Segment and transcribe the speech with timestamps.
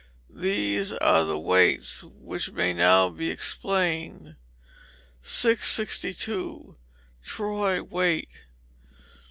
[0.33, 4.35] These are the weights, which may now be explained.
[5.21, 6.75] 662.
[7.23, 8.45] Troy Weight.